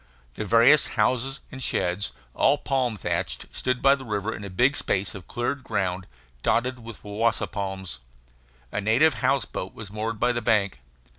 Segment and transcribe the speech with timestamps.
[0.33, 4.75] The various houses and sheds, all palm thatched, stood by the river in a big
[4.75, 6.07] space of cleared ground,
[6.41, 7.99] dotted with wawasa palms.
[8.71, 10.79] A native house boat was moored by the bank.